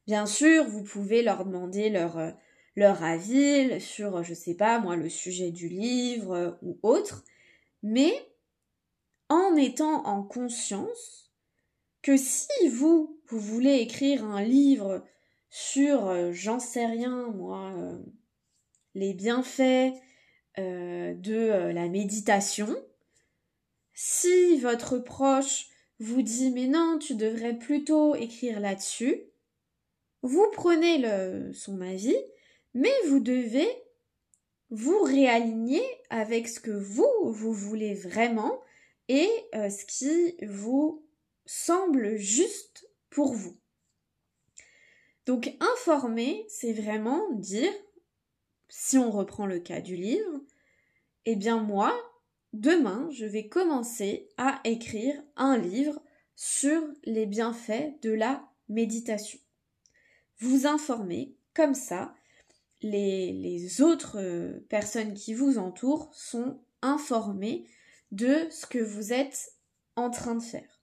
Bien 0.06 0.26
sûr, 0.26 0.68
vous 0.68 0.82
pouvez 0.82 1.22
leur 1.22 1.46
demander 1.46 1.88
leur, 1.88 2.18
euh, 2.18 2.32
avis 2.76 3.80
sur, 3.80 4.22
je 4.22 4.34
sais 4.34 4.54
pas 4.54 4.78
moi, 4.78 4.96
le 4.96 5.08
sujet 5.08 5.50
du 5.50 5.68
livre 5.68 6.32
euh, 6.34 6.50
ou 6.60 6.78
autre, 6.82 7.24
mais 7.82 8.12
en 9.30 9.56
étant 9.56 10.04
en 10.06 10.22
conscience 10.22 11.32
que 12.02 12.18
si 12.18 12.68
vous, 12.68 13.18
vous 13.28 13.40
voulez 13.40 13.76
écrire 13.76 14.22
un 14.22 14.42
livre 14.42 15.02
sur, 15.48 16.08
euh, 16.08 16.30
j'en 16.30 16.60
sais 16.60 16.84
rien, 16.84 17.28
moi, 17.28 17.72
les 18.94 19.14
bienfaits 19.14 19.92
de 20.56 21.72
la 21.72 21.88
méditation, 21.88 22.76
si 23.94 24.58
votre 24.58 24.98
proche 24.98 25.68
vous 25.98 26.22
dit 26.22 26.50
mais 26.50 26.66
non, 26.66 26.98
tu 26.98 27.14
devrais 27.14 27.58
plutôt 27.58 28.14
écrire 28.14 28.60
là-dessus, 28.60 29.22
vous 30.22 30.50
prenez 30.52 31.02
son 31.54 31.80
avis, 31.80 32.16
mais 32.74 32.92
vous 33.08 33.20
devez 33.20 33.68
vous 34.70 35.02
réaligner 35.02 35.82
avec 36.10 36.48
ce 36.48 36.60
que 36.60 36.70
vous, 36.70 37.10
vous 37.24 37.52
voulez 37.52 37.94
vraiment 37.94 38.60
et 39.08 39.28
euh, 39.54 39.68
ce 39.68 39.84
qui 39.84 40.36
vous 40.46 41.04
semble 41.44 42.16
juste 42.16 42.88
pour 43.10 43.32
vous. 43.34 43.56
Donc 45.26 45.52
informer, 45.60 46.46
c'est 46.48 46.72
vraiment 46.72 47.30
dire, 47.32 47.72
si 48.70 48.96
on 48.96 49.10
reprend 49.10 49.46
le 49.46 49.58
cas 49.58 49.80
du 49.80 49.96
livre, 49.96 50.40
eh 51.26 51.36
bien 51.36 51.58
moi, 51.58 51.94
demain, 52.52 53.08
je 53.10 53.26
vais 53.26 53.48
commencer 53.48 54.28
à 54.38 54.60
écrire 54.64 55.20
un 55.36 55.58
livre 55.58 56.00
sur 56.36 56.80
les 57.04 57.26
bienfaits 57.26 58.00
de 58.00 58.12
la 58.12 58.48
méditation. 58.68 59.38
Vous 60.38 60.66
informer, 60.66 61.34
comme 61.52 61.74
ça, 61.74 62.14
les, 62.80 63.32
les 63.32 63.82
autres 63.82 64.18
euh, 64.18 64.60
personnes 64.70 65.12
qui 65.12 65.34
vous 65.34 65.58
entourent 65.58 66.08
sont 66.14 66.60
informées 66.80 67.66
de 68.12 68.48
ce 68.50 68.66
que 68.66 68.78
vous 68.78 69.12
êtes 69.12 69.52
en 69.96 70.10
train 70.10 70.34
de 70.34 70.42
faire. 70.42 70.80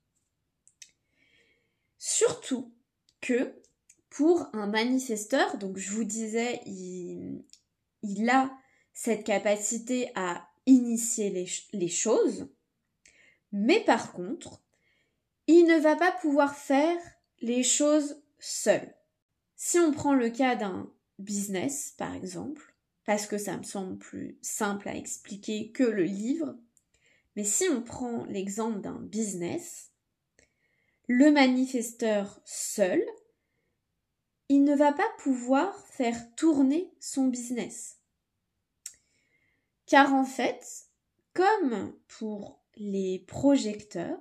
Surtout 1.98 2.72
que 3.22 3.54
pour 4.10 4.48
un 4.54 4.68
manifesteur, 4.68 5.58
donc 5.58 5.78
je 5.78 5.92
vous 5.92 6.04
disais, 6.04 6.62
il, 6.66 7.44
il 8.04 8.30
a 8.30 8.52
cette 8.94 9.24
capacité 9.24 10.12
à 10.16 10.48
initier 10.66 11.30
les, 11.74 11.88
choses, 11.88 12.50
mais 13.52 13.80
par 13.82 14.12
contre, 14.12 14.62
il 15.48 15.66
ne 15.66 15.80
va 15.80 15.96
pas 15.96 16.12
pouvoir 16.12 16.56
faire 16.56 17.00
les 17.42 17.64
choses 17.64 18.22
seul. 18.40 18.94
Si 19.56 19.80
on 19.80 19.92
prend 19.92 20.14
le 20.14 20.30
cas 20.30 20.56
d'un 20.56 20.92
business, 21.20 21.94
par 21.98 22.14
exemple, 22.14 22.76
parce 23.06 23.28
que 23.28 23.38
ça 23.38 23.58
me 23.58 23.64
semble 23.64 23.98
plus 23.98 24.38
simple 24.42 24.90
à 24.90 24.96
expliquer 24.96 25.72
que 25.72 25.84
le 25.84 26.04
livre, 26.04 26.58
mais 27.36 27.44
si 27.44 27.66
on 27.70 27.82
prend 27.82 28.26
l'exemple 28.26 28.82
d'un 28.82 29.00
business, 29.00 29.92
le 31.08 31.32
manifesteur 31.32 32.42
seul, 32.44 33.02
il 34.50 34.64
ne 34.64 34.76
va 34.76 34.94
pas 34.94 35.10
pouvoir 35.20 35.78
faire 35.88 36.34
tourner 36.36 36.94
son 37.00 37.28
business. 37.28 37.98
Car 39.86 40.14
en 40.14 40.26
fait, 40.26 40.88
comme 41.34 41.94
pour 42.08 42.62
les 42.76 43.24
projecteurs, 43.28 44.20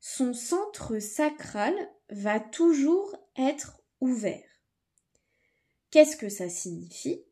son 0.00 0.34
centre 0.34 0.98
sacral 0.98 1.74
va 2.10 2.40
toujours 2.40 3.16
être 3.36 3.80
ouvert. 4.00 4.48
Qu'est-ce 5.90 6.16
que 6.16 6.28
ça 6.28 6.48
signifie? 6.48 7.24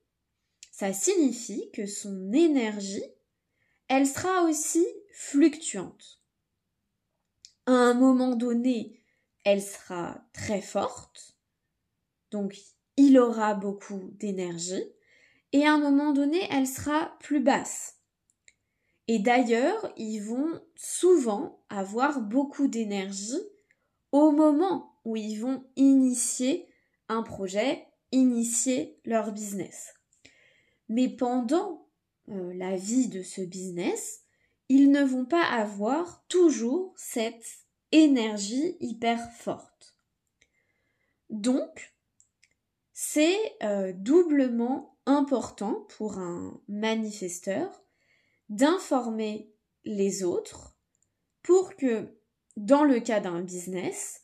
Ça 0.73 0.93
signifie 0.93 1.71
que 1.73 1.87
son 1.87 2.33
énergie, 2.33 3.05
elle 3.89 4.07
sera 4.07 4.43
aussi 4.43 4.85
fluctuante. 5.13 6.21
À 7.67 7.73
un 7.73 7.95
moment 7.95 8.35
donné, 8.35 9.01
elle 9.45 9.63
sera 9.63 10.27
très 10.33 10.61
forte, 10.61 11.34
donc 12.35 12.59
il 12.97 13.17
aura 13.17 13.55
beaucoup 13.55 14.11
d'énergie, 14.19 14.83
et 15.53 15.65
à 15.65 15.75
un 15.75 15.79
moment 15.79 16.13
donné, 16.13 16.41
elle 16.51 16.67
sera 16.67 17.17
plus 17.21 17.39
basse. 17.39 18.01
Et 19.07 19.21
d'ailleurs, 19.21 19.93
ils 19.97 20.19
vont 20.19 20.61
souvent 20.75 21.65
avoir 21.69 22.21
beaucoup 22.21 22.67
d'énergie 22.67 23.41
au 24.11 24.33
moment 24.33 24.99
où 25.05 25.15
ils 25.15 25.37
vont 25.37 25.65
initier 25.77 26.67
un 27.09 27.23
projet, 27.23 27.87
initier 28.11 28.99
leur 29.05 29.31
business. 29.31 29.95
Mais 30.89 31.09
pendant 31.09 31.87
euh, 32.31 32.53
la 32.55 32.75
vie 32.77 33.07
de 33.07 33.23
ce 33.23 33.43
business, 33.43 34.23
ils 34.69 34.91
ne 34.91 35.05
vont 35.05 35.27
pas 35.27 35.45
avoir 35.45 36.25
toujours 36.27 36.95
cette 36.97 37.47
énergie 37.93 38.77
hyper 38.81 39.31
forte. 39.35 39.97
Donc, 41.31 41.94
c'est 43.15 43.57
euh, 43.63 43.93
doublement 43.95 44.99
important 45.07 45.87
pour 45.97 46.19
un 46.19 46.61
manifesteur 46.67 47.85
d'informer 48.49 49.53
les 49.85 50.25
autres 50.25 50.77
pour 51.45 51.77
que, 51.77 52.19
dans 52.57 52.83
le 52.83 52.99
cas 52.99 53.21
d'un 53.21 53.41
business, 53.41 54.21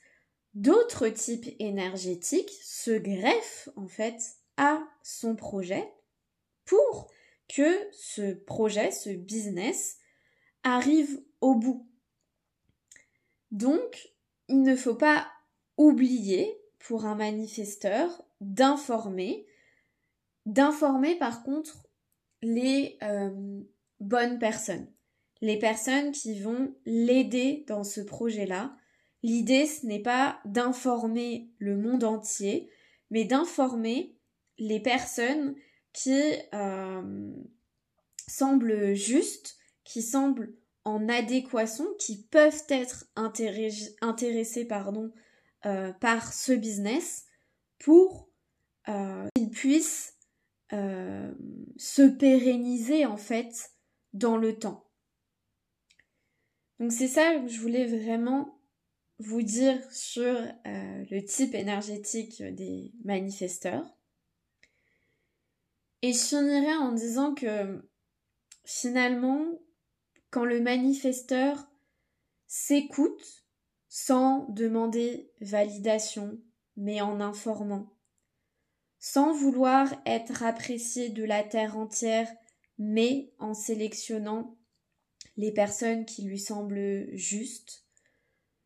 d'autres 0.54 1.06
types 1.06 1.54
énergétiques 1.60 2.50
se 2.64 2.90
greffent 2.90 3.68
en 3.76 3.86
fait 3.86 4.20
à 4.56 4.82
son 5.04 5.36
projet 5.36 5.88
pour 6.64 7.12
que 7.46 7.70
ce 7.92 8.32
projet, 8.32 8.90
ce 8.90 9.10
business 9.10 9.98
arrive 10.64 11.22
au 11.40 11.54
bout. 11.54 11.88
Donc, 13.52 14.12
il 14.48 14.62
ne 14.62 14.74
faut 14.74 14.96
pas 14.96 15.30
oublier 15.76 16.60
pour 16.80 17.04
un 17.04 17.14
manifesteur 17.14 18.24
d'informer 18.40 19.46
d'informer 20.46 21.16
par 21.16 21.42
contre 21.42 21.86
les 22.42 22.98
euh, 23.02 23.60
bonnes 24.00 24.38
personnes, 24.38 24.90
les 25.40 25.58
personnes 25.58 26.12
qui 26.12 26.40
vont 26.40 26.74
l'aider 26.86 27.64
dans 27.68 27.84
ce 27.84 28.00
projet-là. 28.00 28.74
L'idée, 29.22 29.66
ce 29.66 29.86
n'est 29.86 30.02
pas 30.02 30.40
d'informer 30.46 31.50
le 31.58 31.76
monde 31.76 32.04
entier, 32.04 32.70
mais 33.10 33.24
d'informer 33.24 34.16
les 34.58 34.80
personnes 34.80 35.54
qui 35.92 36.20
euh, 36.54 37.32
semblent 38.26 38.94
justes, 38.94 39.58
qui 39.84 40.02
semblent 40.02 40.54
en 40.84 41.08
adéquation, 41.08 41.86
qui 41.98 42.22
peuvent 42.22 42.64
être 42.70 43.04
intéressées 43.16 44.64
pardon, 44.64 45.12
euh, 45.66 45.92
par 45.92 46.32
ce 46.32 46.52
business 46.52 47.26
pour 47.78 48.29
qu'ils 49.34 49.50
puissent 49.50 50.16
euh, 50.72 51.32
se 51.76 52.02
pérenniser 52.02 53.04
en 53.04 53.16
fait 53.16 53.72
dans 54.12 54.36
le 54.36 54.58
temps. 54.58 54.88
Donc 56.78 56.92
c'est 56.92 57.08
ça 57.08 57.34
que 57.34 57.48
je 57.48 57.60
voulais 57.60 57.86
vraiment 57.86 58.60
vous 59.18 59.42
dire 59.42 59.78
sur 59.92 60.24
euh, 60.34 61.04
le 61.10 61.24
type 61.24 61.54
énergétique 61.54 62.42
des 62.42 62.92
manifesteurs. 63.04 63.84
Et 66.02 66.12
je 66.12 66.18
finirai 66.18 66.74
en 66.76 66.92
disant 66.92 67.34
que 67.34 67.86
finalement, 68.64 69.44
quand 70.30 70.44
le 70.44 70.60
manifesteur 70.60 71.68
s'écoute 72.46 73.44
sans 73.88 74.46
demander 74.50 75.32
validation, 75.40 76.40
mais 76.76 77.00
en 77.00 77.20
informant, 77.20 77.92
sans 79.00 79.32
vouloir 79.32 79.92
être 80.04 80.42
apprécié 80.42 81.08
de 81.08 81.24
la 81.24 81.42
terre 81.42 81.78
entière, 81.78 82.30
mais 82.78 83.32
en 83.38 83.54
sélectionnant 83.54 84.56
les 85.38 85.52
personnes 85.52 86.04
qui 86.04 86.22
lui 86.22 86.38
semblent 86.38 87.08
justes, 87.16 87.86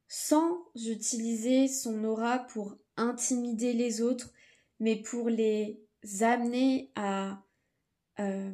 sans 0.09 0.59
utiliser 0.75 1.69
son 1.69 2.03
aura 2.05 2.41
pour 2.41 2.77
intimider 2.97 3.73
les 3.73 4.03
autres, 4.03 4.33
mais 4.81 4.97
pour 4.97 5.29
les 5.29 5.81
amener 6.21 6.91
à 6.97 7.41
euh, 8.19 8.53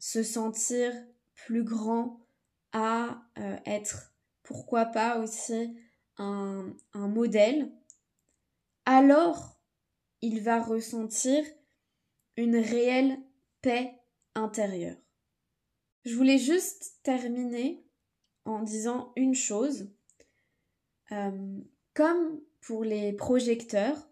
se 0.00 0.24
sentir 0.24 0.92
plus 1.34 1.62
grands, 1.62 2.26
à 2.72 3.22
euh, 3.38 3.56
être, 3.66 4.14
pourquoi 4.42 4.86
pas 4.86 5.18
aussi, 5.18 5.76
un 6.18 6.74
modèle, 6.94 7.72
alors 8.84 9.59
il 10.22 10.40
va 10.40 10.62
ressentir 10.62 11.44
une 12.36 12.56
réelle 12.56 13.18
paix 13.62 13.94
intérieure. 14.34 14.96
Je 16.04 16.16
voulais 16.16 16.38
juste 16.38 16.98
terminer 17.02 17.84
en 18.44 18.62
disant 18.62 19.12
une 19.16 19.34
chose. 19.34 19.90
Euh, 21.12 21.58
comme 21.94 22.40
pour 22.60 22.84
les 22.84 23.12
projecteurs, 23.12 24.08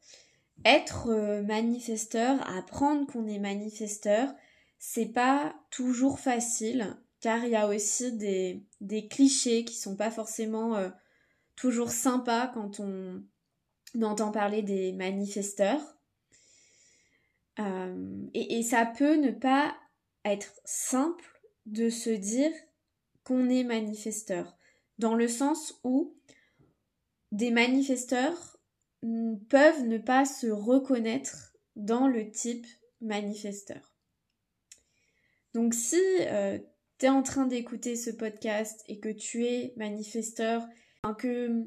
être 0.64 1.09
euh, 1.09 1.42
manifesteur, 1.42 2.40
apprendre 2.49 3.07
qu'on 3.07 3.27
est 3.27 3.38
manifesteur, 3.38 4.35
c'est 4.79 5.07
pas 5.07 5.55
toujours 5.71 6.18
facile 6.18 6.97
car 7.21 7.44
il 7.44 7.51
y 7.51 7.57
a 7.57 7.68
aussi 7.68 8.12
des, 8.12 9.09
clichés 9.09 9.64
qui 9.64 9.75
sont 9.75 9.97
pas 9.97 10.11
forcément 10.11 10.77
euh, 10.77 10.88
toujours 11.57 11.90
sympas 11.90 12.49
quand 12.49 12.81
on, 12.81 13.25
entend 14.03 14.31
parler 14.31 14.62
des 14.62 14.92
manifesteurs. 14.92 15.81
Euh, 17.59 18.27
et, 18.35 18.62
ça 18.62 18.87
peut 18.87 19.16
ne 19.16 19.31
pas 19.31 19.77
être 20.25 20.55
simple 20.64 21.40
de 21.66 21.90
se 21.90 22.11
dire 22.11 22.53
qu'on 23.25 23.49
est 23.49 23.64
manifesteur, 23.64 24.57
dans 24.99 25.14
le 25.14 25.29
sens 25.29 25.79
où 25.85 26.16
des 27.33 27.51
manifesteurs 27.51 28.59
peuvent 29.49 29.85
ne 29.85 29.99
pas 29.99 30.25
se 30.25 30.47
reconnaître 30.47 31.53
dans 31.77 32.09
le 32.09 32.31
type 32.31 32.66
manifesteur. 33.01 33.94
Donc 35.55 35.75
si 35.75 36.01
euh, 36.21 36.59
tu 36.99 37.07
es 37.07 37.09
en 37.09 37.23
train 37.23 37.47
d'écouter 37.47 37.97
ce 37.97 38.11
podcast 38.11 38.83
et 38.88 38.99
que 38.99 39.09
tu 39.09 39.44
es 39.44 39.73
manifesteur, 39.77 40.66
que 41.18 41.66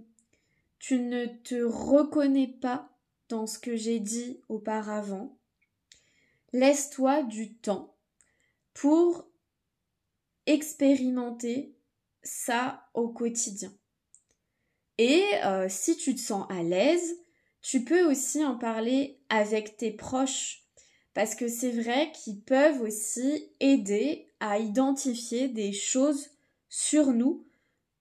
tu 0.80 0.99
ne 0.99 1.25
te 1.25 1.62
reconnais 1.63 2.47
pas 2.47 2.89
dans 3.30 3.47
ce 3.47 3.60
que 3.60 3.75
j'ai 3.75 3.99
dit 3.99 4.41
auparavant, 4.49 5.38
laisse-toi 6.53 7.23
du 7.23 7.53
temps 7.55 7.95
pour 8.73 9.27
expérimenter 10.45 11.75
ça 12.23 12.87
au 12.93 13.09
quotidien. 13.09 13.73
Et 14.97 15.23
euh, 15.45 15.67
si 15.69 15.97
tu 15.97 16.15
te 16.15 16.19
sens 16.19 16.45
à 16.49 16.61
l'aise, 16.61 17.17
tu 17.61 17.83
peux 17.83 18.09
aussi 18.09 18.43
en 18.43 18.57
parler 18.57 19.19
avec 19.29 19.77
tes 19.77 19.91
proches 19.91 20.63
parce 21.13 21.35
que 21.35 21.47
c'est 21.47 21.71
vrai 21.71 22.11
qu'ils 22.13 22.41
peuvent 22.41 22.81
aussi 22.81 23.51
aider 23.59 24.27
à 24.39 24.59
identifier 24.59 25.47
des 25.47 25.73
choses 25.73 26.29
sur 26.69 27.13
nous 27.13 27.45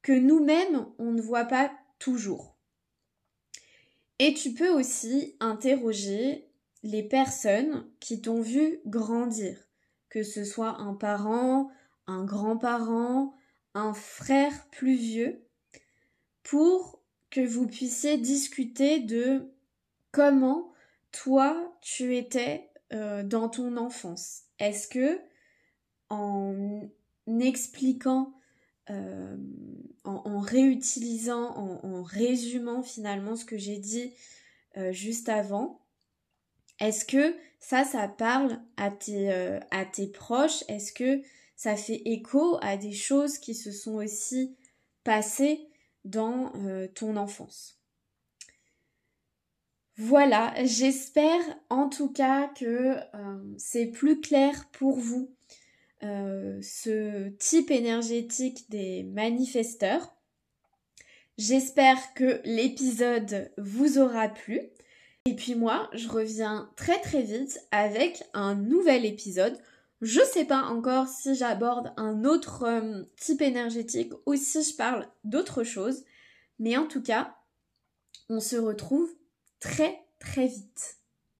que 0.03 0.13
nous-mêmes 0.13 0.87
on 0.99 1.13
ne 1.13 1.21
voit 1.21 1.45
pas 1.45 1.73
toujours. 1.99 2.57
Et 4.19 4.35
tu 4.35 4.53
peux 4.53 4.71
aussi 4.71 5.37
interroger 5.41 6.50
les 6.83 7.03
personnes 7.03 7.87
qui 8.01 8.21
t'ont 8.21 8.41
vu 8.41 8.81
grandir, 8.87 9.57
que 10.09 10.23
ce 10.23 10.45
soit 10.45 10.81
un 10.81 10.95
parent, 10.95 11.71
un 12.07 12.25
grand-parent, 12.25 13.35
un 13.75 13.95
frère 13.95 14.67
plus 14.71 14.97
vieux, 14.97 15.45
pour 16.43 17.01
que 17.31 17.41
vous 17.41 17.67
puissiez 17.67 18.19
discuter 18.19 19.01
de 19.01 19.53
comment 20.11 20.73
toi 21.13 21.77
tu 21.81 22.17
étais 22.17 22.71
euh, 22.93 23.23
dans 23.23 23.49
ton 23.49 23.77
enfance. 23.77 24.43
Est-ce 24.59 24.89
que 24.89 25.21
en 26.09 26.91
expliquant, 27.41 28.35
euh, 28.91 29.37
en, 30.03 30.41
réutilisant, 30.41 31.57
en, 31.57 32.03
résumant 32.03 32.83
finalement 32.83 33.37
ce 33.37 33.45
que 33.45 33.57
j'ai 33.57 33.79
dit 33.79 34.13
euh, 34.77 34.91
juste 34.91 35.29
avant, 35.29 35.81
est-ce 36.81 37.05
que 37.05 37.37
ça, 37.59 37.85
ça 37.85 38.09
parle 38.09 38.61
à 38.77 38.91
tes, 38.91 39.31
à 39.71 39.85
tes 39.85 40.07
proches? 40.07 40.65
Est-ce 40.69 40.93
que 40.93 41.23
ça 41.57 41.77
fait 41.77 42.03
écho 42.07 42.59
à 42.63 42.77
des 42.77 42.93
choses 42.93 43.39
qui 43.39 43.55
se 43.55 43.71
sont 43.71 43.97
aussi 43.97 44.57
passées 45.05 45.69
dans 46.05 46.53
euh, 46.57 46.89
ton 46.89 47.17
enfance? 47.17 47.81
Voilà, 50.03 50.55
j'espère 50.65 51.43
en 51.69 51.91
tout 51.91 52.11
cas 52.11 52.49
que 52.49 52.97
euh, 53.15 53.55
c'est 53.59 53.89
plus 53.89 54.23
clair 54.23 54.71
pour 54.73 54.99
vous 54.99 55.31
euh, 56.03 56.59
ce 56.63 57.29
type 57.37 57.71
énergétique 57.71 58.71
des 58.71 59.03
manifesteurs. 59.03 60.17
J'espère 61.37 62.15
que 62.15 62.41
l'épisode 62.47 63.53
vous 63.59 63.99
aura 63.99 64.31
plu. 64.31 64.63
Et 65.27 65.37
puis 65.37 65.55
moi, 65.55 65.91
je 65.93 66.09
reviens 66.09 66.71
très 66.77 67.01
très 67.01 67.23
vite 67.23 67.61
avec 67.71 68.23
un 68.33 68.55
nouvel 68.55 69.05
épisode 69.05 69.59
je 70.01 70.21
sais 70.21 70.47
pas 70.47 70.63
encore 70.63 71.09
si 71.09 71.35
j'aborde 71.35 71.93
un 71.97 72.25
autre 72.25 72.63
euh, 72.65 73.03
type 73.17 73.43
énergétique 73.43 74.13
ou 74.25 74.35
si 74.35 74.63
je 74.63 74.75
parle 74.75 75.07
d'autre 75.25 75.63
chose, 75.63 76.05
mais 76.59 76.77
en 76.77 76.87
tout 76.87 77.03
cas, 77.03 77.37
on 78.29 78.41
se 78.41 78.57
retrouve 78.57 79.11
très 79.59 79.99
très 80.19 80.47
vite. 80.47 81.00